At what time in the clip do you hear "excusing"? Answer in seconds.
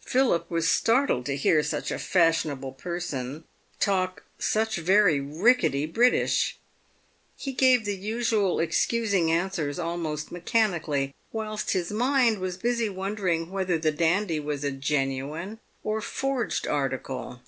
8.58-9.30